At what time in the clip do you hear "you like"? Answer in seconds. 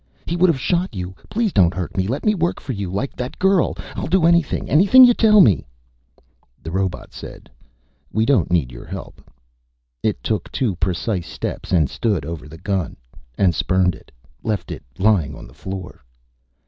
2.73-3.15